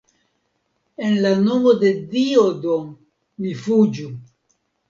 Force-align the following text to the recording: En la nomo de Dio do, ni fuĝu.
En 1.07 1.19
la 1.25 1.33
nomo 1.43 1.75
de 1.85 1.93
Dio 2.15 2.47
do, 2.65 2.81
ni 3.45 3.55
fuĝu. 3.67 4.11